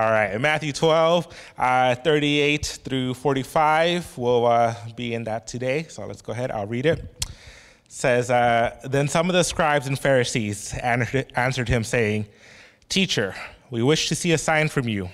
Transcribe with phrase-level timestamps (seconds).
[0.00, 1.28] All right, in Matthew 12,
[1.58, 5.84] uh, 38 through 45, we'll uh, be in that today.
[5.90, 7.00] So let's go ahead, I'll read it.
[7.00, 7.30] it
[7.86, 12.28] says, uh, Then some of the scribes and Pharisees answered him, saying,
[12.88, 13.34] Teacher,
[13.70, 15.10] we wish to see a sign from you.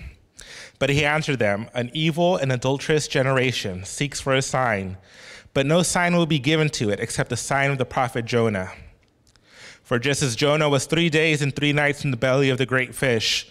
[0.78, 4.98] But he answered them, An evil and adulterous generation seeks for a sign,
[5.52, 8.70] but no sign will be given to it except the sign of the prophet Jonah.
[9.82, 12.66] For just as Jonah was three days and three nights in the belly of the
[12.66, 13.50] great fish,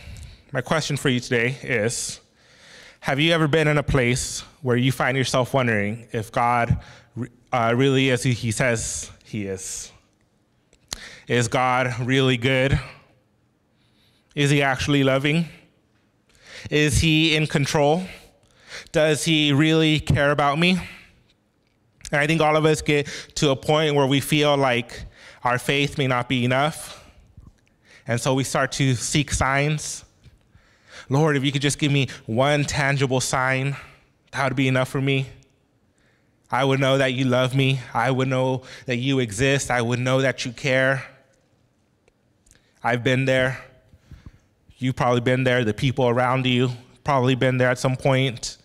[0.53, 2.19] my question for you today is
[3.01, 6.77] Have you ever been in a place where you find yourself wondering if God
[7.53, 9.91] uh, really is who He says He is?
[11.27, 12.77] Is God really good?
[14.35, 15.45] Is He actually loving?
[16.69, 18.03] Is He in control?
[18.91, 20.71] Does He really care about me?
[22.11, 25.05] And I think all of us get to a point where we feel like
[25.45, 27.09] our faith may not be enough.
[28.05, 30.03] And so we start to seek signs
[31.11, 33.75] Lord, if you could just give me one tangible sign,
[34.31, 35.27] that would be enough for me.
[36.49, 37.81] I would know that you love me.
[37.93, 39.69] I would know that you exist.
[39.69, 41.05] I would know that you care.
[42.81, 43.61] I've been there.
[44.77, 45.65] You've probably been there.
[45.65, 46.69] The people around you
[47.03, 48.57] probably been there at some point.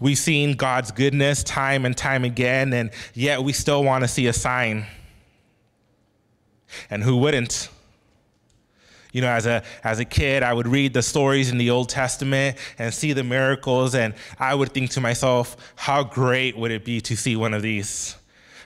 [0.00, 4.26] We've seen God's goodness time and time again, and yet we still want to see
[4.26, 4.86] a sign.
[6.90, 7.68] And who wouldn't?
[9.16, 11.88] You know, as a, as a kid, I would read the stories in the Old
[11.88, 16.84] Testament and see the miracles, and I would think to myself, how great would it
[16.84, 18.14] be to see one of these?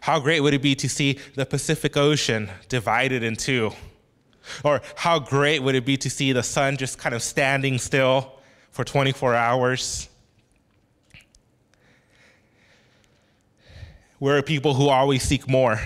[0.00, 3.71] How great would it be to see the Pacific Ocean divided in two?
[4.65, 8.33] Or how great would it be to see the sun just kind of standing still
[8.72, 10.09] for 24 hours?
[14.19, 15.81] We're people who always seek more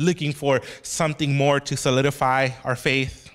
[0.00, 3.30] looking for something more to solidify our faith,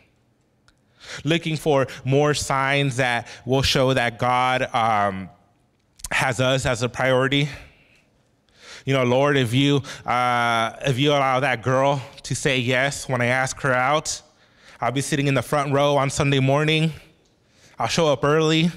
[1.23, 5.29] looking for more signs that will show that God um,
[6.11, 7.47] has us as a priority.
[8.85, 13.21] You know, Lord, if you uh, if you allow that girl to say yes when
[13.21, 14.21] I ask her out,
[14.79, 16.91] I'll be sitting in the front row on Sunday morning.
[17.79, 18.71] I'll show up early.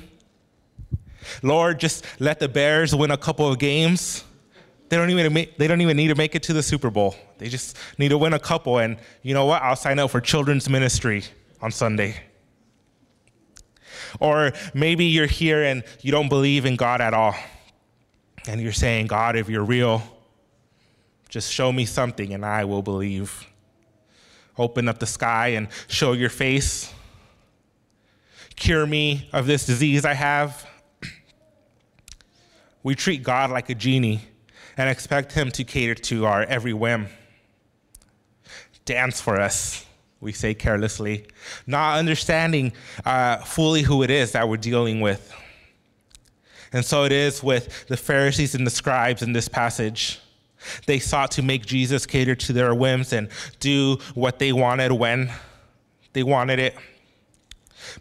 [1.42, 4.24] Lord, just let the Bears win a couple of games.
[4.88, 7.14] They don't even they don't even need to make it to the Super Bowl.
[7.38, 8.78] They just need to win a couple.
[8.78, 9.62] And you know what?
[9.62, 11.24] I'll sign up for children's ministry
[11.60, 12.16] on Sunday.
[14.20, 17.34] Or maybe you're here and you don't believe in God at all.
[18.46, 20.02] And you're saying, God, if you're real,
[21.28, 23.46] just show me something and I will believe.
[24.56, 26.92] Open up the sky and show your face.
[28.56, 30.66] Cure me of this disease I have.
[32.82, 34.22] We treat God like a genie
[34.78, 37.08] and expect Him to cater to our every whim.
[38.84, 39.84] Dance for us,
[40.20, 41.26] we say carelessly,
[41.66, 42.72] not understanding
[43.04, 45.34] uh, fully who it is that we're dealing with.
[46.72, 50.20] And so it is with the Pharisees and the scribes in this passage.
[50.86, 53.28] They sought to make Jesus cater to their whims and
[53.60, 55.30] do what they wanted when
[56.12, 56.76] they wanted it.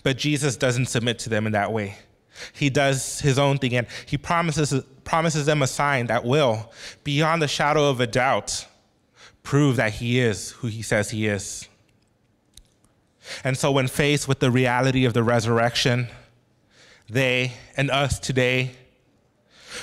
[0.04, 1.98] But Jesus doesn't submit to them in that way.
[2.54, 4.74] He does his own thing and he promises,
[5.08, 6.72] promises them a sign that will,
[7.04, 8.68] beyond the shadow of a doubt,
[9.42, 11.68] prove that he is who he says he is.
[13.44, 16.08] And so, when faced with the reality of the resurrection,
[17.10, 18.72] they and us today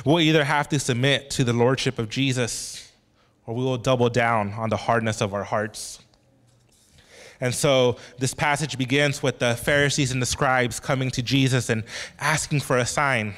[0.04, 2.92] will either have to submit to the lordship of Jesus
[3.46, 6.00] or we will double down on the hardness of our hearts.
[7.40, 11.84] And so this passage begins with the Pharisees and the scribes coming to Jesus and
[12.18, 13.34] asking for a sign.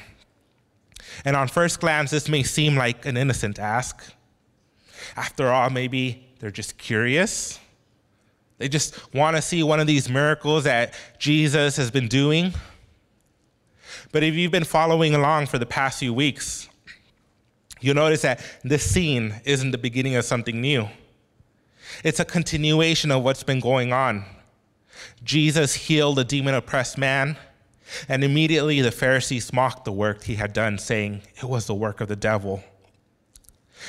[1.25, 4.13] And on first glance, this may seem like an innocent ask.
[5.15, 7.59] After all, maybe they're just curious.
[8.57, 12.53] They just want to see one of these miracles that Jesus has been doing.
[14.11, 16.67] But if you've been following along for the past few weeks,
[17.81, 20.87] you'll notice that this scene isn't the beginning of something new.
[22.03, 24.25] It's a continuation of what's been going on.
[25.23, 27.37] Jesus healed a demon oppressed man,
[28.07, 32.01] and immediately the Pharisees mocked the work he had done, saying it was the work
[32.01, 32.63] of the devil.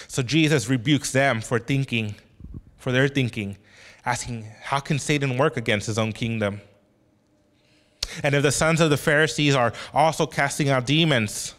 [0.06, 2.14] So Jesus rebukes them for thinking,
[2.76, 3.56] for their thinking,
[4.04, 6.60] asking, How can Satan work against his own kingdom?
[8.22, 11.54] And if the sons of the Pharisees are also casting out demons,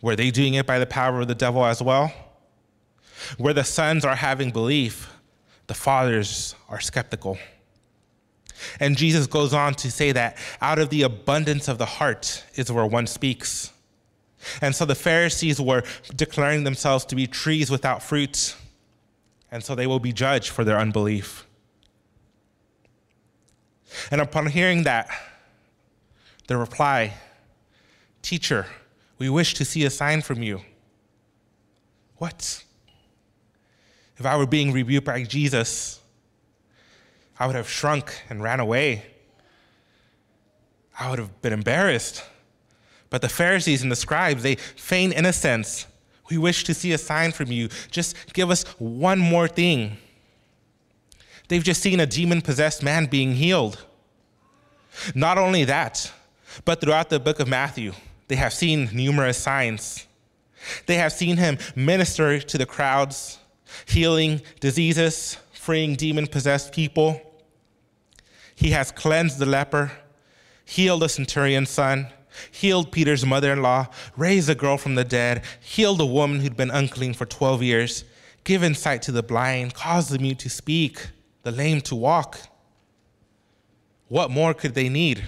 [0.00, 2.12] were they doing it by the power of the devil as well?
[3.38, 5.10] Where the sons are having belief,
[5.68, 7.38] the fathers are skeptical.
[8.80, 12.70] And Jesus goes on to say that out of the abundance of the heart is
[12.70, 13.72] where one speaks.
[14.60, 18.56] And so the Pharisees were declaring themselves to be trees without fruit,
[19.50, 21.46] and so they will be judged for their unbelief.
[24.10, 25.08] And upon hearing that,
[26.46, 27.14] the reply,
[28.22, 28.66] Teacher,
[29.18, 30.62] we wish to see a sign from you.
[32.16, 32.62] What?
[34.16, 36.00] If I were being rebuked by Jesus,
[37.38, 39.04] I would have shrunk and ran away.
[40.98, 42.24] I would have been embarrassed.
[43.10, 45.86] But the Pharisees and the scribes, they feign innocence.
[46.30, 47.68] We wish to see a sign from you.
[47.90, 49.98] Just give us one more thing.
[51.48, 53.84] They've just seen a demon possessed man being healed.
[55.14, 56.10] Not only that,
[56.64, 57.92] but throughout the book of Matthew,
[58.28, 60.06] they have seen numerous signs.
[60.86, 63.38] They have seen him minister to the crowds,
[63.86, 67.22] healing diseases, freeing demon possessed people.
[68.56, 69.92] He has cleansed the leper,
[70.64, 72.08] healed the centurion's son,
[72.50, 73.86] healed Peter's mother in law,
[74.16, 78.04] raised a girl from the dead, healed a woman who'd been unclean for 12 years,
[78.42, 81.10] given sight to the blind, caused the mute to speak,
[81.44, 82.40] the lame to walk.
[84.08, 85.22] What more could they need?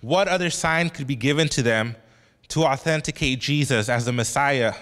[0.00, 1.94] What other sign could be given to them
[2.48, 4.74] to authenticate Jesus as the Messiah?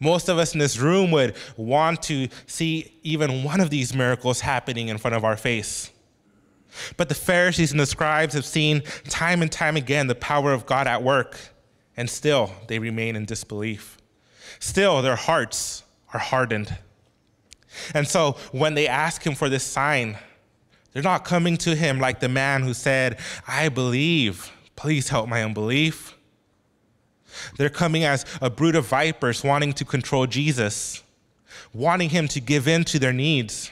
[0.00, 4.40] Most of us in this room would want to see even one of these miracles
[4.40, 5.90] happening in front of our face.
[6.96, 10.66] But the Pharisees and the scribes have seen time and time again the power of
[10.66, 11.38] God at work,
[11.96, 13.98] and still they remain in disbelief.
[14.60, 16.76] Still, their hearts are hardened.
[17.94, 20.16] And so when they ask him for this sign,
[20.92, 25.42] they're not coming to him like the man who said, I believe, please help my
[25.42, 26.17] unbelief.
[27.56, 31.02] They're coming as a brood of vipers wanting to control Jesus,
[31.72, 33.70] wanting him to give in to their needs.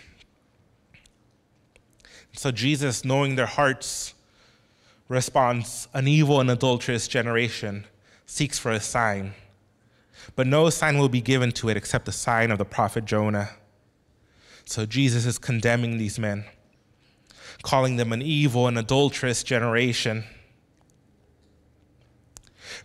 [2.32, 4.14] So Jesus, knowing their hearts,
[5.08, 7.84] responds An evil and adulterous generation
[8.26, 9.34] seeks for a sign,
[10.34, 13.50] but no sign will be given to it except the sign of the prophet Jonah.
[14.64, 16.44] So Jesus is condemning these men,
[17.62, 20.24] calling them an evil and adulterous generation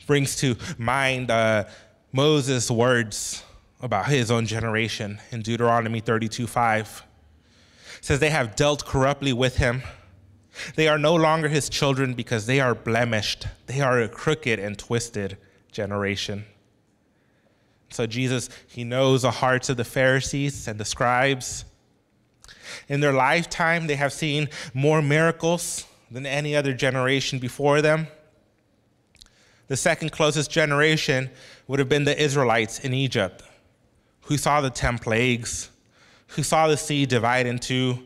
[0.05, 1.65] brings to mind uh,
[2.11, 3.43] Moses' words
[3.81, 7.03] about his own generation in Deuteronomy 32 5.
[7.97, 9.83] It says, They have dealt corruptly with him.
[10.75, 13.47] They are no longer his children because they are blemished.
[13.67, 15.37] They are a crooked and twisted
[15.71, 16.45] generation.
[17.89, 21.65] So, Jesus, he knows the hearts of the Pharisees and the scribes.
[22.87, 28.07] In their lifetime, they have seen more miracles than any other generation before them.
[29.71, 31.29] The second closest generation
[31.65, 33.41] would have been the Israelites in Egypt,
[34.23, 35.69] who saw the 10 plagues,
[36.27, 37.99] who saw the sea divide in two,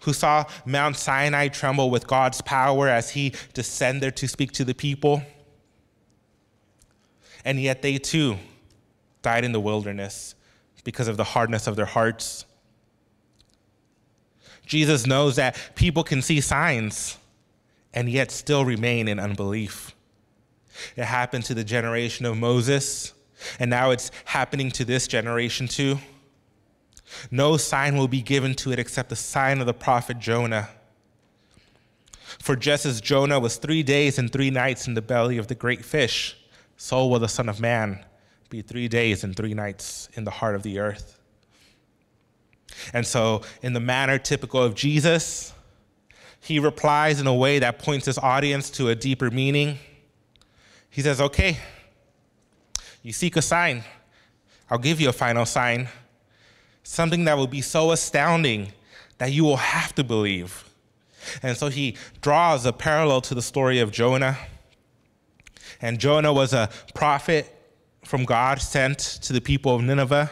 [0.00, 4.74] who saw Mount Sinai tremble with God's power as he descended to speak to the
[4.74, 5.22] people.
[7.44, 8.38] And yet they too
[9.22, 10.34] died in the wilderness
[10.82, 12.46] because of the hardness of their hearts.
[14.66, 17.16] Jesus knows that people can see signs
[17.94, 19.94] and yet still remain in unbelief.
[20.96, 23.12] It happened to the generation of Moses,
[23.58, 25.98] and now it's happening to this generation too.
[27.30, 30.68] No sign will be given to it except the sign of the prophet Jonah.
[32.38, 35.54] For just as Jonah was three days and three nights in the belly of the
[35.54, 36.36] great fish,
[36.76, 38.04] so will the Son of Man
[38.48, 41.18] be three days and three nights in the heart of the earth.
[42.92, 45.52] And so, in the manner typical of Jesus,
[46.40, 49.78] he replies in a way that points his audience to a deeper meaning.
[50.92, 51.56] He says, Okay,
[53.02, 53.82] you seek a sign.
[54.70, 55.88] I'll give you a final sign.
[56.84, 58.72] Something that will be so astounding
[59.18, 60.68] that you will have to believe.
[61.42, 64.38] And so he draws a parallel to the story of Jonah.
[65.80, 67.52] And Jonah was a prophet
[68.04, 70.30] from God sent to the people of Nineveh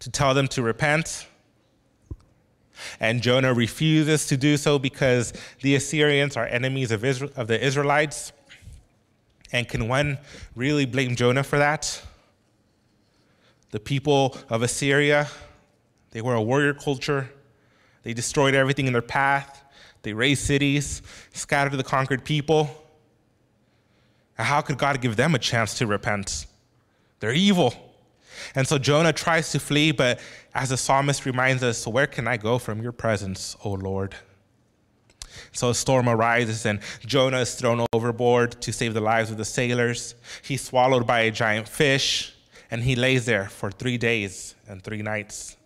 [0.00, 1.26] to tell them to repent.
[2.98, 7.62] And Jonah refuses to do so because the Assyrians are enemies of, Israel, of the
[7.62, 8.32] Israelites.
[9.52, 10.18] And can one
[10.54, 12.02] really blame Jonah for that?
[13.70, 15.28] The people of Assyria,
[16.10, 17.30] they were a warrior culture.
[18.02, 19.62] They destroyed everything in their path.
[20.02, 21.02] They razed cities,
[21.32, 22.70] scattered the conquered people.
[24.34, 26.46] How could God give them a chance to repent?
[27.20, 27.74] They're evil.
[28.54, 30.18] And so Jonah tries to flee, but
[30.54, 34.14] as the psalmist reminds us, where can I go from your presence, O Lord?
[35.52, 39.44] So a storm arises, and Jonah is thrown overboard to save the lives of the
[39.44, 40.14] sailors.
[40.42, 42.34] He's swallowed by a giant fish,
[42.70, 45.56] and he lays there for three days and three nights.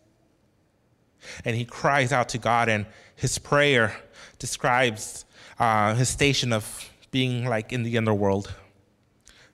[1.45, 3.97] And he cries out to God, and his prayer
[4.39, 5.25] describes
[5.59, 8.53] uh, his station of being like in the underworld.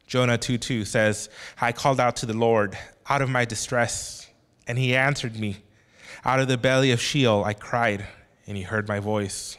[0.06, 1.28] Jonah 2 2 says,
[1.60, 2.76] I called out to the Lord
[3.08, 4.28] out of my distress,
[4.66, 5.58] and he answered me.
[6.24, 8.06] Out of the belly of Sheol I cried,
[8.46, 9.56] and he heard my voice.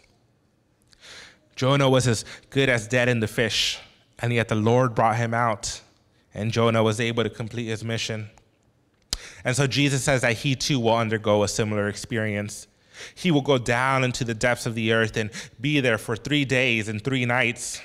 [1.56, 3.80] Jonah was as good as dead in the fish,
[4.20, 5.82] and yet the Lord brought him out,
[6.34, 8.30] and Jonah was able to complete his mission.
[9.44, 12.68] And so Jesus says that he too will undergo a similar experience.
[13.16, 16.46] He will go down into the depths of the earth and be there for three
[16.46, 17.82] days and three nights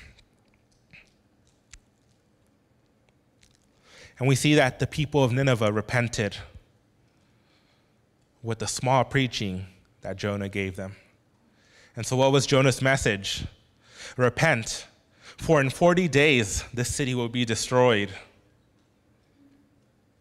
[4.18, 6.36] And we see that the people of Nineveh repented
[8.42, 9.66] with the small preaching
[10.00, 10.96] that Jonah gave them.
[11.96, 13.44] And so, what was Jonah's message?
[14.16, 14.86] Repent,
[15.36, 18.10] for in 40 days this city will be destroyed.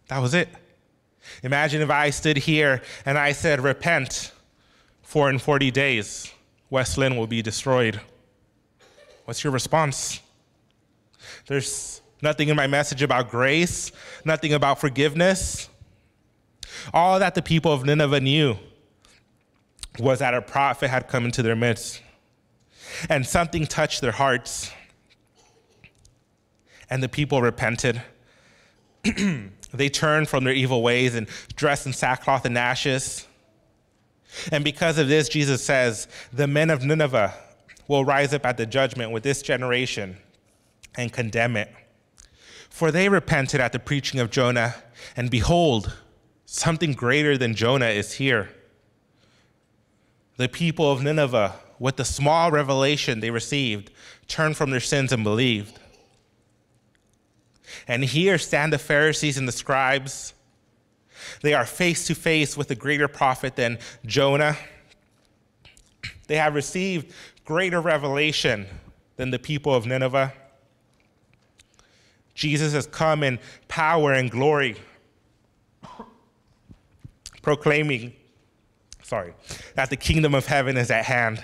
[0.08, 0.50] That was it.
[1.44, 4.32] Imagine if I stood here and I said, Repent,
[5.02, 6.32] for in 40 days
[6.70, 8.00] West Linn will be destroyed.
[9.26, 10.20] What's your response?
[11.48, 13.92] There's nothing in my message about grace,
[14.24, 15.70] nothing about forgiveness.
[16.94, 18.58] All that the people of Nineveh knew
[20.00, 22.02] was that a prophet had come into their midst
[23.10, 24.72] and something touched their hearts.
[26.90, 28.02] And the people repented.
[29.74, 33.28] they turned from their evil ways and dressed in sackcloth and ashes.
[34.52, 37.34] And because of this, Jesus says, the men of Nineveh
[37.88, 40.18] will rise up at the judgment with this generation
[40.96, 41.72] and condemn it.
[42.70, 44.76] For they repented at the preaching of Jonah,
[45.16, 45.96] and behold,
[46.46, 48.50] something greater than Jonah is here.
[50.38, 53.92] The people of Nineveh, with the small revelation they received,
[54.28, 55.80] turned from their sins and believed.
[57.88, 60.34] And here stand the Pharisees and the scribes.
[61.42, 64.58] They are face to face with a greater prophet than Jonah.
[66.28, 67.14] They have received
[67.44, 68.68] greater revelation
[69.18, 70.34] than the people of Nineveh.
[72.34, 74.76] Jesus has come in power and glory,
[77.42, 78.14] proclaiming,
[79.04, 79.34] sorry,
[79.76, 81.44] that the kingdom of heaven is at hand.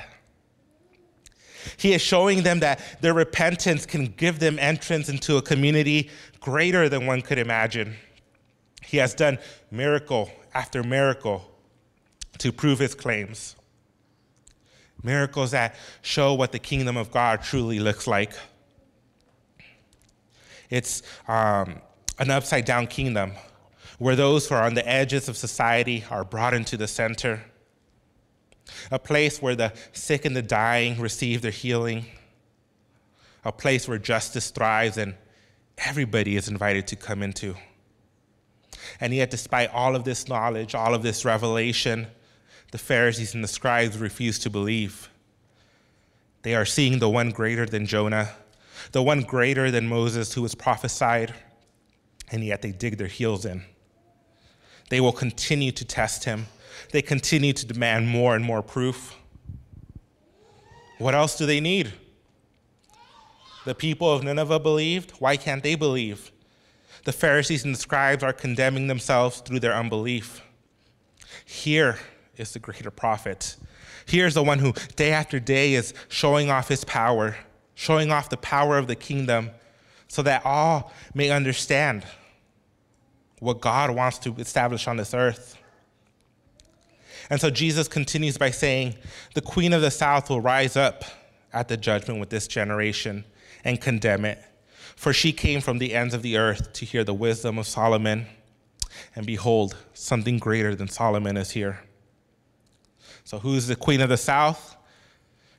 [1.78, 6.90] He is showing them that their repentance can give them entrance into a community greater
[6.90, 7.96] than one could imagine.
[8.84, 9.40] He has done
[9.70, 11.50] miracle after miracle
[12.40, 13.56] to prove his claims.
[15.04, 18.34] Miracles that show what the kingdom of God truly looks like.
[20.70, 21.82] It's um,
[22.20, 23.34] an upside down kingdom
[23.98, 27.44] where those who are on the edges of society are brought into the center.
[28.92, 32.06] A place where the sick and the dying receive their healing.
[33.44, 35.16] A place where justice thrives and
[35.78, 37.56] everybody is invited to come into.
[39.00, 42.08] And yet, despite all of this knowledge, all of this revelation,
[42.72, 45.10] the Pharisees and the scribes refuse to believe.
[46.44, 48.30] They are seeing the one greater than Jonah
[48.92, 51.34] the one greater than Moses who was prophesied,
[52.32, 53.64] and yet they dig their heels in.
[54.90, 56.48] They will continue to test him,
[56.92, 59.16] they continue to demand more and more proof.
[60.98, 61.94] What else do they need?
[63.66, 65.12] The people of Nineveh believed.
[65.20, 66.32] Why can't they believe?
[67.06, 70.42] The Pharisees and the scribes are condemning themselves through their unbelief.
[71.46, 71.98] Here
[72.38, 73.56] is the greater prophet.
[74.06, 77.36] Here's the one who, day after day, is showing off his power
[77.82, 79.50] showing off the power of the kingdom
[80.08, 82.06] so that all may understand
[83.40, 85.58] what God wants to establish on this earth.
[87.32, 88.96] And so Jesus continues by saying,
[89.34, 91.04] The queen of the south will rise up
[91.54, 93.26] at the judgment with this generation
[93.64, 94.38] and condemn it.
[94.96, 98.28] For she came from the ends of the earth to hear the wisdom of Solomon.
[99.16, 101.80] And behold, something greater than Solomon is here.
[103.24, 104.76] So, who's the queen of the south?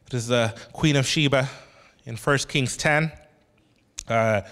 [0.06, 1.48] It is the queen of Sheba,
[2.04, 3.12] in 1 Kings 10,
[4.08, 4.42] uh,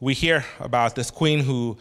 [0.00, 1.76] we hear about this queen who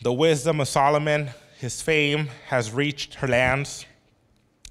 [0.00, 3.84] the wisdom of Solomon, his fame has reached her lands.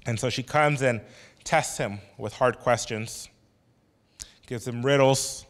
[0.06, 1.02] And so she comes and
[1.44, 3.28] tests him with hard questions,
[4.46, 5.44] gives him riddles,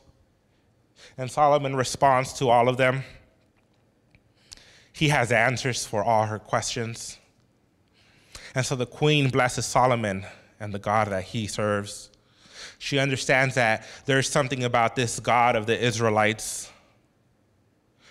[1.16, 3.04] and Solomon responds to all of them.
[4.92, 7.18] He has answers for all her questions.
[8.54, 10.26] And so the queen blesses Solomon
[10.58, 12.10] and the God that he serves.
[12.78, 16.68] She understands that there's something about this God of the Israelites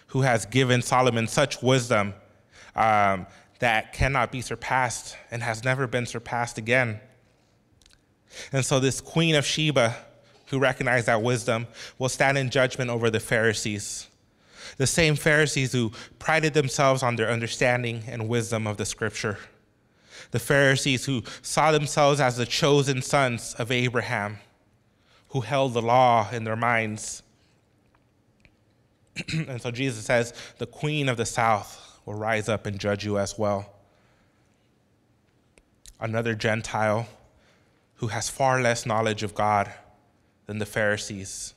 [0.08, 2.14] who has given Solomon such wisdom
[2.78, 3.26] um,
[3.60, 7.00] that cannot be surpassed and has never been surpassed again.
[8.52, 9.96] And so, this queen of Sheba,
[10.48, 11.68] who recognized that wisdom,
[11.98, 14.08] will stand in judgment over the Pharisees.
[14.78, 19.40] The same Pharisees who prided themselves on their understanding and wisdom of the scripture.
[20.32, 24.40] The Pharisees who saw themselves as the chosen sons of Abraham,
[25.30, 27.24] who held the law in their minds.
[29.34, 33.20] and so Jesus says, the queen of the south will rise up and judge you
[33.20, 33.70] as well.
[36.00, 37.06] Another Gentile
[37.96, 39.70] who has far less knowledge of God
[40.46, 41.54] than the Pharisees,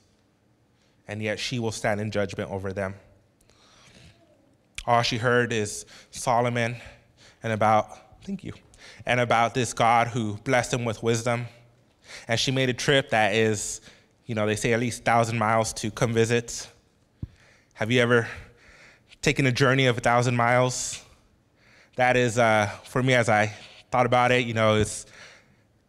[1.07, 2.95] and yet she will stand in judgment over them.
[4.85, 6.75] All she heard is Solomon
[7.43, 8.51] and about, thank you,
[9.05, 11.45] and about this God who blessed him with wisdom.
[12.27, 13.79] And she made a trip that is,
[14.25, 16.67] you know, they say at least 1,000 miles to come visit.
[17.75, 18.27] Have you ever
[19.21, 21.03] taking a journey of a thousand miles.
[21.95, 23.53] That is, uh, for me, as I
[23.91, 25.05] thought about it, you know, it's,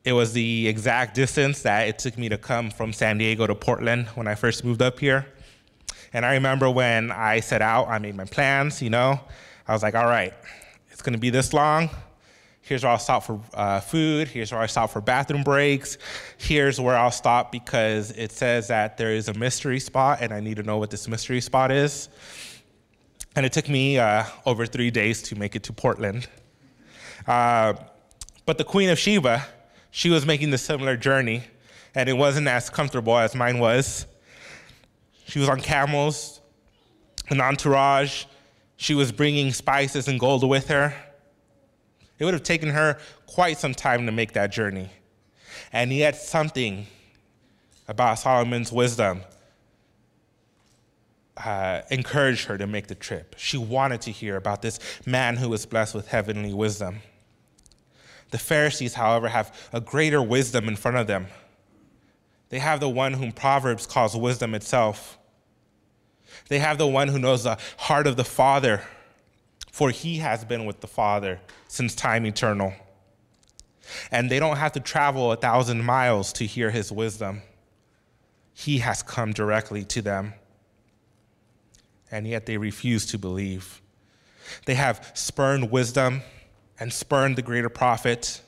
[0.05, 3.55] it was the exact distance that it took me to come from San Diego to
[3.55, 5.27] Portland when I first moved up here.
[6.13, 9.19] And I remember when I set out, I made my plans, you know,
[9.67, 10.35] I was like, all right,
[10.91, 11.89] it's gonna be this long.
[12.61, 14.29] Here's where I'll stop for uh, food.
[14.29, 15.99] Here's where I stop for bathroom breaks.
[16.37, 20.41] Here's where I'll stop because it says that there is a mystery spot and I
[20.41, 22.09] need to know what this mystery spot is.
[23.35, 26.29] And it took me uh, over three days to make it to Portland.
[27.27, 27.75] Uh,
[28.45, 29.47] but the Queen of Sheba,
[29.91, 31.45] she was making the similar journey,
[31.95, 34.07] and it wasn't as comfortable as mine was.
[35.27, 36.41] She was on camels,
[37.29, 38.25] an entourage.
[38.77, 40.95] She was bringing spices and gold with her.
[42.19, 44.91] It would have taken her quite some time to make that journey.
[45.73, 46.87] And yet, something
[47.89, 49.23] about Solomon's wisdom
[51.45, 53.35] uh, encouraged her to make the trip.
[53.39, 57.01] She wanted to hear about this man who was blessed with heavenly wisdom.
[58.31, 61.27] The Pharisees, however, have a greater wisdom in front of them.
[62.49, 65.19] They have the one whom Proverbs calls wisdom itself.
[66.49, 68.83] They have the one who knows the heart of the Father,
[69.71, 72.75] for he has been with the Father since time eternal.
[74.11, 77.43] And they don't have to travel a thousand miles to hear his wisdom.
[78.55, 80.35] He has come directly to them
[82.13, 83.81] and yet they refuse to believe.
[84.67, 86.23] They have spurned wisdom
[86.79, 88.43] and spurned the greater prophet.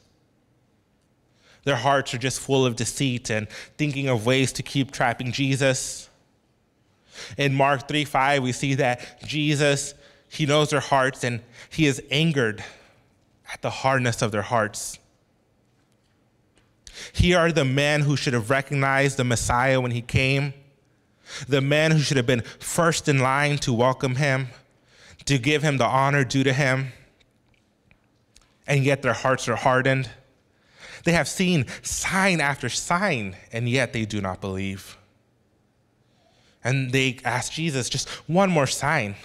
[1.64, 3.48] Their hearts are just full of deceit and
[3.78, 6.10] thinking of ways to keep trapping Jesus.
[7.38, 9.94] In Mark 3 5, we see that Jesus,
[10.28, 12.62] he knows their hearts and he is angered
[13.52, 14.98] at the hardness of their hearts.
[17.12, 20.52] Here are the men who should have recognized the Messiah when he came
[21.48, 24.48] the man who should have been first in line to welcome him,
[25.24, 26.92] to give him the honor due to him,
[28.66, 30.08] and yet their hearts are hardened.
[31.04, 34.96] They have seen sign after sign, and yet they do not believe.
[36.62, 39.16] And they ask Jesus, just one more sign.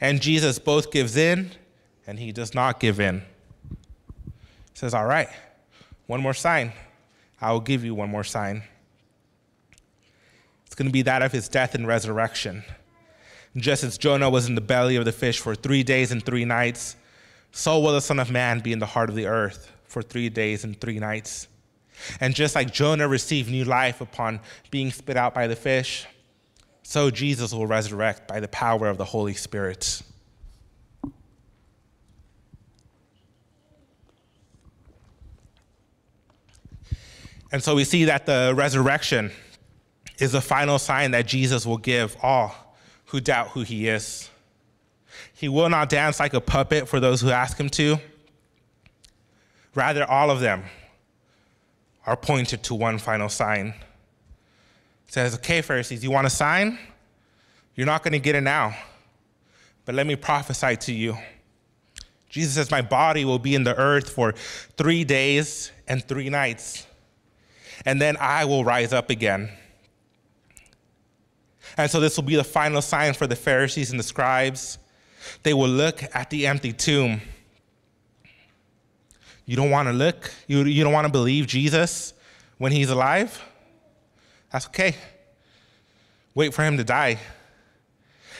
[0.00, 1.50] And Jesus both gives in
[2.06, 3.22] and he does not give in.
[4.24, 5.28] He says, All right,
[6.06, 6.72] one more sign.
[7.40, 8.62] I will give you one more sign
[10.76, 12.62] going to be that of his death and resurrection.
[13.56, 16.44] Just as Jonah was in the belly of the fish for three days and three
[16.44, 16.96] nights,
[17.50, 20.28] so will the Son of Man be in the heart of the earth for three
[20.28, 21.48] days and three nights.
[22.20, 26.06] And just like Jonah received new life upon being spit out by the fish,
[26.82, 30.02] so Jesus will resurrect by the power of the Holy Spirit.
[37.50, 39.32] And so we see that the resurrection
[40.18, 42.54] is the final sign that Jesus will give all
[43.06, 44.30] who doubt who he is.
[45.32, 47.98] He will not dance like a puppet for those who ask him to.
[49.74, 50.64] Rather, all of them
[52.06, 53.68] are pointed to one final sign.
[55.06, 56.78] It says, Okay, Pharisees, you want a sign?
[57.74, 58.74] You're not going to get it now,
[59.84, 61.16] but let me prophesy to you.
[62.30, 66.86] Jesus says, My body will be in the earth for three days and three nights,
[67.84, 69.50] and then I will rise up again.
[71.76, 74.78] And so this will be the final sign for the Pharisees and the scribes.
[75.42, 77.20] They will look at the empty tomb.
[79.44, 82.14] You don't want to look, you, you don't want to believe Jesus
[82.58, 83.40] when he's alive?
[84.50, 84.96] That's okay.
[86.34, 87.18] Wait for him to die.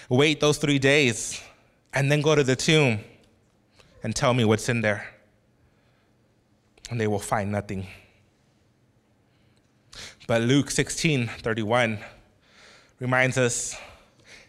[0.09, 1.41] Wait those three days
[1.93, 3.01] and then go to the tomb
[4.03, 5.07] and tell me what's in there.
[6.91, 7.87] And they will find nothing.
[10.27, 11.99] But Luke 16 31
[12.99, 13.77] reminds us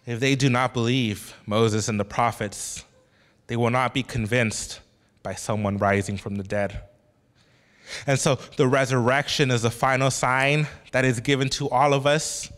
[0.05, 2.85] if they do not believe Moses and the prophets,
[3.47, 4.79] they will not be convinced
[5.23, 6.81] by someone rising from the dead.
[8.05, 12.51] And so the resurrection is the final sign that is given to all of us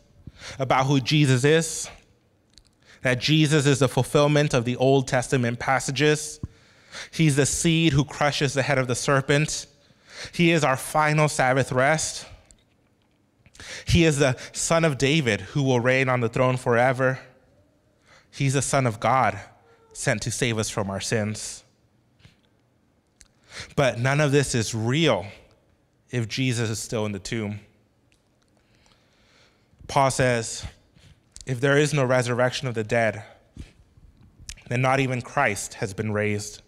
[0.57, 1.89] about who Jesus is.
[3.01, 6.39] That Jesus is the fulfillment of the Old Testament passages.
[7.11, 9.67] He's the seed who crushes the head of the serpent.
[10.33, 12.25] He is our final Sabbath rest.
[13.85, 17.19] He is the son of David who will reign on the throne forever.
[18.31, 19.39] He's the son of God
[19.93, 21.63] sent to save us from our sins.
[23.75, 25.25] But none of this is real
[26.11, 27.59] if Jesus is still in the tomb.
[29.87, 30.65] Paul says,
[31.45, 33.23] if there is no resurrection of the dead,
[34.69, 36.61] then not even Christ has been raised.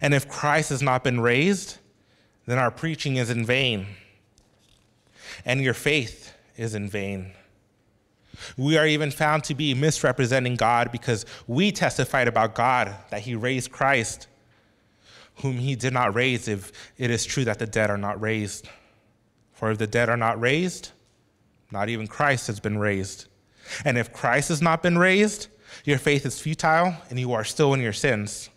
[0.00, 1.78] And if Christ has not been raised,
[2.46, 3.86] then our preaching is in vain,
[5.46, 7.32] and your faith is in vain.
[8.58, 13.34] We are even found to be misrepresenting God because we testified about God that He
[13.34, 14.26] raised Christ,
[15.36, 18.68] whom He did not raise, if it is true that the dead are not raised.
[19.54, 20.90] For if the dead are not raised,
[21.70, 23.26] not even Christ has been raised.
[23.84, 25.48] And if Christ has not been raised,
[25.84, 28.50] your faith is futile and you are still in your sins.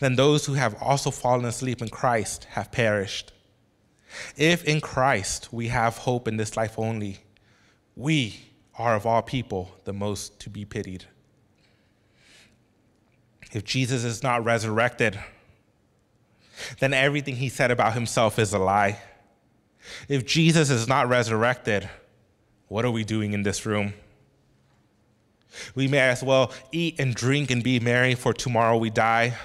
[0.00, 3.32] Then those who have also fallen asleep in Christ have perished.
[4.36, 7.18] If in Christ we have hope in this life only,
[7.94, 8.40] we
[8.78, 11.06] are of all people the most to be pitied.
[13.52, 15.18] If Jesus is not resurrected,
[16.78, 19.00] then everything he said about himself is a lie.
[20.08, 21.88] If Jesus is not resurrected,
[22.68, 23.94] what are we doing in this room?
[25.74, 29.36] We may as well eat and drink and be merry, for tomorrow we die.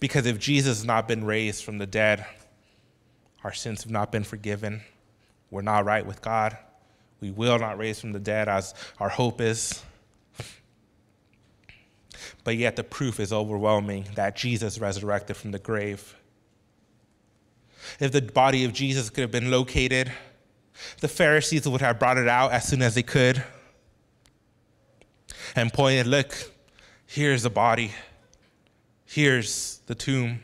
[0.00, 2.24] Because if Jesus has not been raised from the dead,
[3.44, 4.82] our sins have not been forgiven.
[5.50, 6.56] We're not right with God.
[7.20, 9.82] We will not raise from the dead as our hope is.
[12.44, 16.16] But yet the proof is overwhelming that Jesus resurrected from the grave.
[18.00, 20.10] If the body of Jesus could have been located,
[21.00, 23.42] the Pharisees would have brought it out as soon as they could
[25.54, 26.34] and pointed, Look,
[27.06, 27.92] here's the body,
[29.04, 30.40] here's the tomb.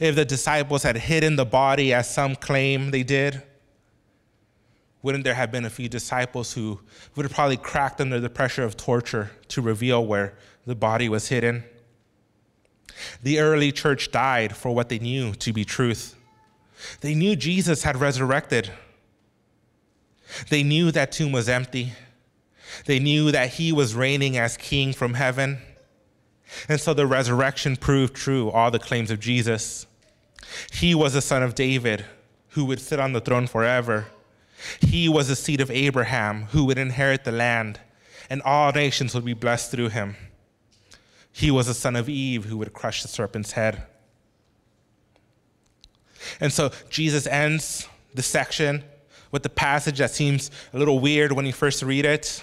[0.00, 3.42] If the disciples had hidden the body, as some claim they did,
[5.02, 6.80] wouldn't there have been a few disciples who
[7.14, 10.34] would have probably cracked under the pressure of torture to reveal where
[10.66, 11.64] the body was hidden?
[13.22, 16.16] The early church died for what they knew to be truth.
[17.00, 18.70] They knew Jesus had resurrected.
[20.48, 21.92] They knew that tomb was empty.
[22.86, 25.58] They knew that he was reigning as king from heaven.
[26.68, 29.86] And so the resurrection proved true, all the claims of Jesus.
[30.72, 32.04] He was the son of David
[32.50, 34.06] who would sit on the throne forever.
[34.80, 37.80] He was the seed of Abraham who would inherit the land,
[38.30, 40.16] and all nations would be blessed through him.
[41.32, 43.82] He was the son of Eve who would crush the serpent's head.
[46.40, 48.84] And so Jesus ends the section
[49.32, 52.42] with the passage that seems a little weird when you first read it.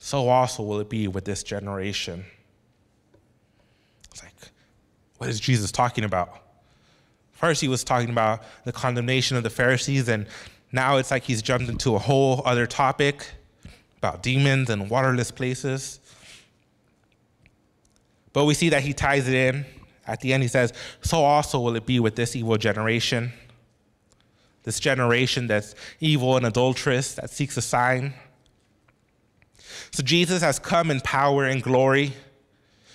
[0.00, 2.24] So also will it be with this generation.
[4.10, 4.34] It's like,
[5.18, 6.40] what is Jesus talking about?
[7.32, 10.26] First, he was talking about the condemnation of the Pharisees, and
[10.72, 13.26] now it's like he's jumped into a whole other topic
[13.98, 16.00] about demons and waterless places.
[18.32, 19.66] But we see that he ties it in.
[20.06, 23.32] At the end, he says, So also will it be with this evil generation.
[24.62, 28.14] This generation that's evil and adulterous, that seeks a sign.
[29.90, 32.12] So Jesus has come in power and glory,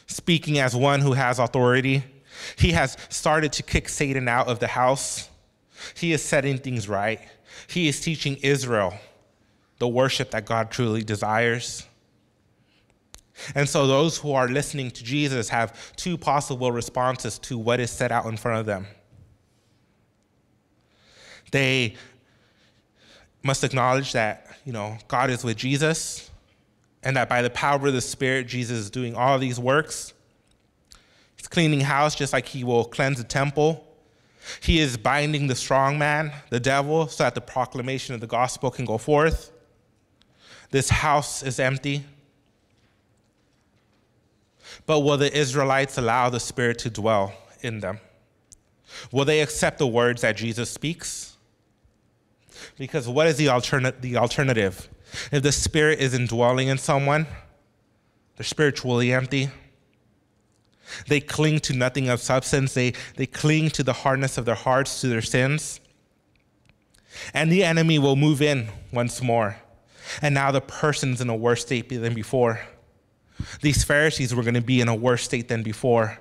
[0.08, 2.04] speaking as one who has authority.
[2.58, 5.30] He has started to kick Satan out of the house.
[5.95, 7.19] He is setting things right.
[7.67, 8.93] He is teaching Israel
[9.80, 11.86] the worship that God truly desires.
[13.54, 17.91] And so those who are listening to Jesus have two possible responses to what is
[17.91, 18.88] set out in front of them.
[21.52, 21.95] They
[23.43, 26.30] must acknowledge that, you know, God is with Jesus
[27.06, 30.13] and that by the power of the Spirit, Jesus is doing all these works.
[31.38, 33.86] He's cleaning house just like he will cleanse the temple.
[34.60, 38.72] He is binding the strong man, the devil, so that the proclamation of the gospel
[38.72, 39.52] can go forth.
[40.72, 42.04] This house is empty.
[44.88, 48.00] But will the Israelites allow the Spirit to dwell in them?
[49.12, 51.38] Will they accept the words that Jesus speaks?
[52.78, 54.89] Because what is the, alterna- the alternative?
[55.32, 57.28] If the Spirit is indwelling in someone,
[58.38, 59.49] they're spiritually empty.
[61.08, 62.73] They cling to nothing of substance.
[62.73, 65.80] They, they cling to the hardness of their hearts, to their sins.
[67.34, 69.58] And the enemy will move in once more.
[70.21, 72.62] And now the person's in a worse state than before.
[73.62, 76.19] These Pharisees were going to be in a worse state than before.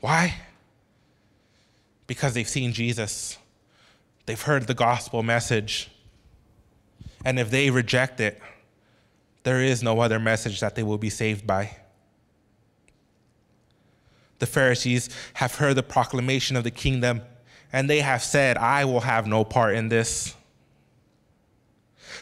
[0.00, 0.34] Why?
[2.06, 3.38] Because they've seen Jesus,
[4.26, 5.90] they've heard the gospel message.
[7.26, 8.40] And if they reject it,
[9.42, 11.76] there is no other message that they will be saved by.
[14.38, 17.22] The Pharisees have heard the proclamation of the kingdom,
[17.72, 20.36] and they have said, I will have no part in this.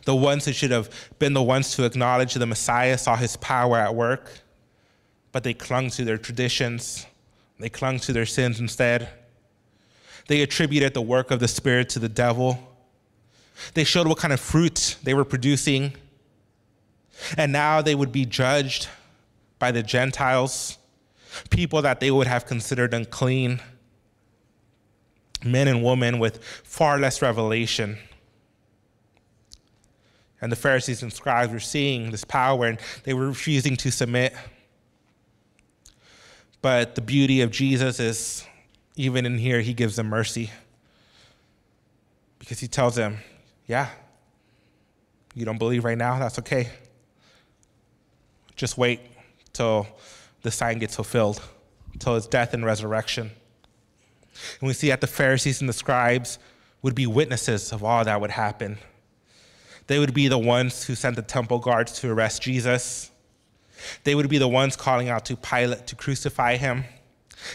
[0.07, 0.89] The ones who should have
[1.19, 4.31] been the ones to acknowledge the Messiah saw his power at work,
[5.33, 7.05] but they clung to their traditions.
[7.61, 9.11] They clung to their sins instead.
[10.29, 12.74] They attributed the work of the Spirit to the devil.
[13.75, 15.93] They showed what kind of fruit they were producing.
[17.37, 18.89] And now they would be judged
[19.59, 20.79] by the Gentiles,
[21.51, 23.61] people that they would have considered unclean,
[25.45, 27.99] men and women with far less revelation.
[30.41, 34.35] And the Pharisees and scribes were seeing this power and they were refusing to submit.
[36.61, 38.47] But the beauty of Jesus is,
[38.97, 40.51] even in here, he gives them mercy.
[42.39, 43.19] Because he tells them,
[43.67, 43.89] yeah,
[45.35, 46.19] you don't believe right now?
[46.19, 46.69] That's okay.
[48.57, 49.01] Just wait
[49.53, 49.87] till
[50.43, 51.43] the sign gets fulfilled,
[51.99, 53.31] till his death and resurrection.
[54.61, 56.39] And we see that the Pharisees and the scribes
[56.83, 58.79] would be witnesses of all that would happen.
[59.87, 63.11] They would be the ones who sent the temple guards to arrest Jesus.
[64.05, 66.85] They would be the ones calling out to Pilate to crucify him.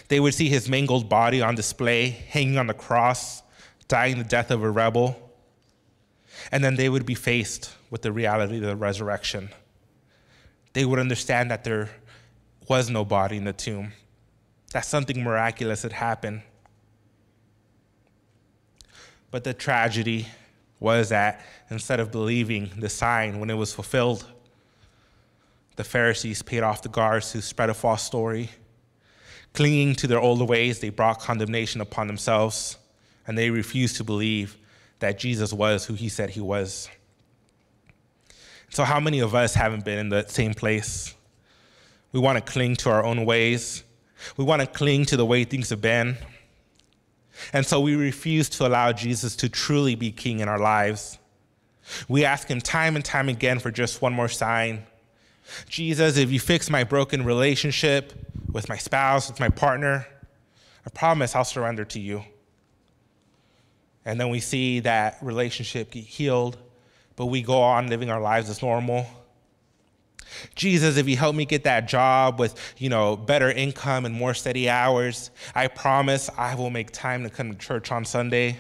[0.10, 3.42] They would see his mangled body on display, hanging on the cross,
[3.88, 5.29] dying the death of a rebel.
[6.52, 9.50] And then they would be faced with the reality of the resurrection.
[10.74, 11.90] They would understand that there
[12.68, 13.94] was no body in the tomb,
[14.74, 16.44] that something miraculous had happened.
[19.32, 20.28] But the tragedy
[20.80, 24.26] was that instead of believing the sign when it was fulfilled,
[25.76, 28.50] the Pharisees paid off the guards who spread a false story.
[29.54, 32.78] Clinging to their old ways, they brought condemnation upon themselves,
[33.26, 34.58] and they refused to believe
[35.00, 36.90] that Jesus was who he said he was.
[38.70, 41.16] So, how many of us haven't been in the same place?
[42.12, 43.84] We want to cling to our own ways.
[44.38, 46.18] We want to cling to the way things have been.
[47.54, 51.18] And so we refuse to allow Jesus to truly be king in our lives.
[52.08, 54.84] We ask him time and time again for just one more sign.
[55.68, 58.14] Jesus, if you fix my broken relationship
[58.52, 60.06] with my spouse, with my partner,
[60.86, 62.24] I promise I'll surrender to you.
[64.10, 66.58] And then we see that relationship get healed,
[67.16, 69.06] but we go on living our lives as normal.
[70.56, 74.34] Jesus, if you help me get that job with, you know, better income and more
[74.34, 78.58] steady hours, I promise I will make time to come to church on Sunday.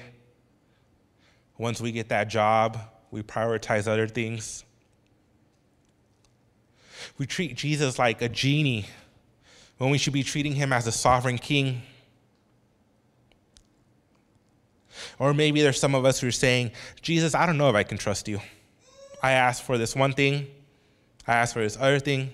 [1.57, 2.77] Once we get that job,
[3.09, 4.63] we prioritize other things.
[7.17, 8.85] We treat Jesus like a genie
[9.79, 11.81] when we should be treating him as a sovereign king.
[15.19, 17.84] Or maybe there's some of us who are saying, Jesus, I don't know if I
[17.84, 18.39] can trust you.
[19.21, 20.47] I asked for this one thing,
[21.27, 22.32] I asked for this other thing,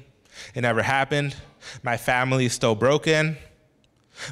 [0.53, 1.35] it never happened.
[1.81, 3.37] My family is still broken.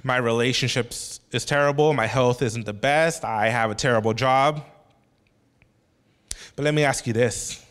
[0.03, 1.93] My relationships is terrible.
[1.93, 3.25] My health isn't the best.
[3.25, 4.63] I have a terrible job.
[6.55, 7.65] But let me ask you this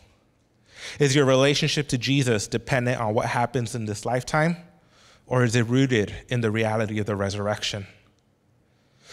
[0.99, 4.57] Is your relationship to Jesus dependent on what happens in this lifetime,
[5.25, 7.87] or is it rooted in the reality of the resurrection?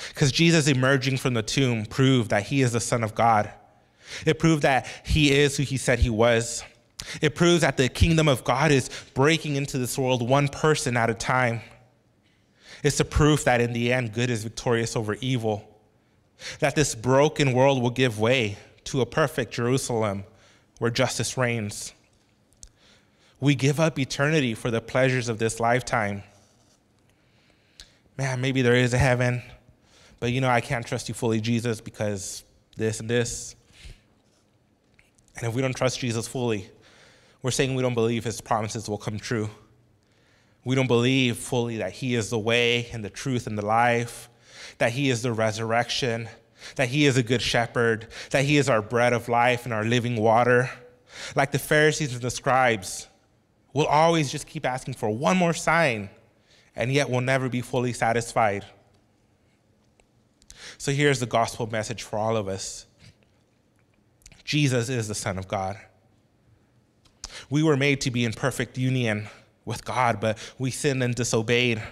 [0.08, 3.50] Because Jesus emerging from the tomb proved that he is the Son of God.
[4.26, 6.64] It proved that he is who he said he was.
[7.20, 11.10] It proves that the kingdom of God is breaking into this world one person at
[11.10, 11.60] a time.
[12.82, 15.66] It's the proof that in the end, good is victorious over evil.
[16.60, 20.24] That this broken world will give way to a perfect Jerusalem
[20.78, 21.92] where justice reigns.
[23.38, 26.22] We give up eternity for the pleasures of this lifetime.
[28.16, 29.42] Man, maybe there is a heaven,
[30.20, 32.44] but you know, I can't trust you fully, Jesus, because
[32.76, 33.56] this and this.
[35.36, 36.70] And if we don't trust Jesus fully,
[37.42, 39.48] we're saying we don't believe his promises will come true.
[40.64, 44.28] We don't believe fully that he is the way and the truth and the life,
[44.76, 46.28] that he is the resurrection,
[46.76, 49.84] that he is a good shepherd, that he is our bread of life and our
[49.84, 50.70] living water.
[51.34, 53.08] Like the Pharisees and the scribes,
[53.72, 56.10] we'll always just keep asking for one more sign,
[56.76, 58.66] and yet we'll never be fully satisfied.
[60.78, 62.86] So here's the gospel message for all of us
[64.44, 65.78] Jesus is the Son of God.
[67.48, 69.28] We were made to be in perfect union
[69.64, 71.82] with God, but we sinned and disobeyed.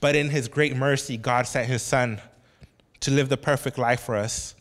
[0.00, 2.20] But in His great mercy, God sent His Son
[3.00, 4.54] to live the perfect life for us,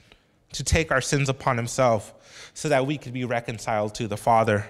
[0.51, 2.13] to take our sins upon Himself
[2.53, 4.67] so that we could be reconciled to the Father.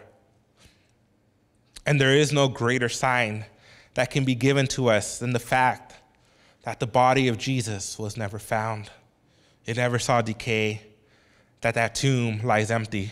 [1.85, 3.45] And there is no greater sign
[3.95, 5.92] that can be given to us than the fact
[6.63, 8.89] that the body of Jesus was never found.
[9.65, 10.81] It never saw decay,
[11.61, 13.11] that that tomb lies empty.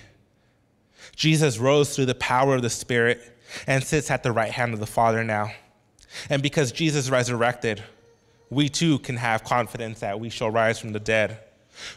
[1.15, 3.37] Jesus rose through the power of the Spirit
[3.67, 5.51] and sits at the right hand of the Father now.
[6.29, 7.83] And because Jesus resurrected,
[8.49, 11.39] we too can have confidence that we shall rise from the dead.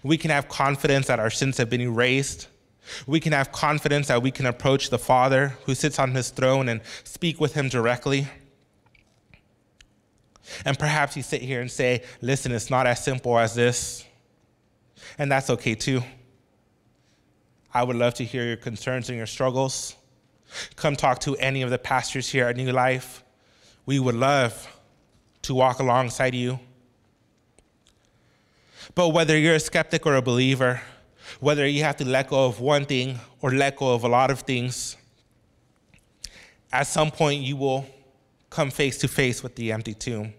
[0.02, 2.48] We can have confidence that our sins have been erased.
[3.06, 6.68] We can have confidence that we can approach the Father who sits on his throne
[6.68, 8.28] and speak with him directly.
[10.64, 14.04] And perhaps you sit here and say, listen, it's not as simple as this.
[15.18, 16.02] And that's okay too.
[17.72, 19.96] I would love to hear your concerns and your struggles.
[20.76, 23.24] Come talk to any of the pastors here at New Life.
[23.86, 24.68] We would love
[25.42, 26.60] to walk alongside you.
[28.94, 30.80] But whether you're a skeptic or a believer,
[31.40, 34.30] whether you have to let go of one thing or let go of a lot
[34.30, 34.96] of things,
[36.72, 37.86] at some point you will
[38.54, 40.32] come face to face with the empty tomb.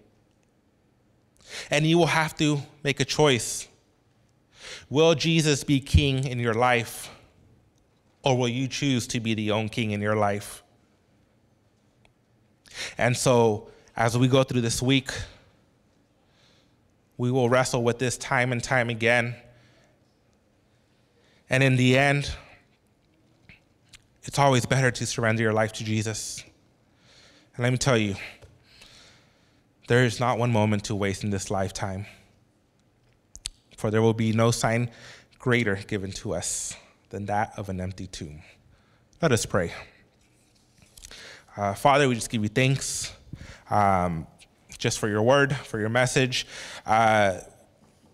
[1.69, 3.67] And you will have to make a choice.
[4.89, 7.09] Will Jesus be king in your life?
[8.23, 10.63] Or will you choose to be the own king in your life?
[12.97, 15.11] And so, as we go through this week,
[17.17, 19.35] we will wrestle with this time and time again.
[21.49, 22.31] And in the end,
[24.23, 26.43] it's always better to surrender your life to Jesus.
[27.55, 28.15] And let me tell you,
[29.87, 32.05] there is not one moment to waste in this lifetime,
[33.77, 34.91] for there will be no sign
[35.39, 36.75] greater given to us
[37.11, 38.41] than that of an empty tomb.
[39.21, 39.71] Let us pray.
[41.55, 43.13] Uh, Father, we just give you thanks
[43.69, 44.27] um,
[44.77, 46.45] just for your word, for your message.
[46.85, 47.39] Uh,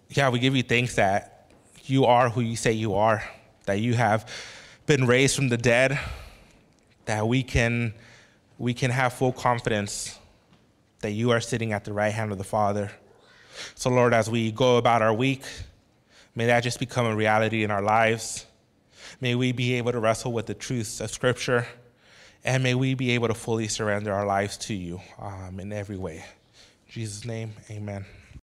[0.10, 1.52] yeah, we give you thanks that
[1.86, 3.24] you are who you say you are,
[3.66, 4.30] that you have
[4.86, 6.00] been raised from the dead,
[7.06, 7.96] that we can,
[8.62, 10.20] we can have full confidence
[11.00, 12.92] that you are sitting at the right hand of the Father.
[13.74, 15.42] So, Lord, as we go about our week,
[16.36, 18.46] may that just become a reality in our lives.
[19.20, 21.66] May we be able to wrestle with the truths of Scripture,
[22.44, 25.98] and may we be able to fully surrender our lives to you um, in every
[25.98, 26.18] way.
[26.18, 28.06] In Jesus' name, amen.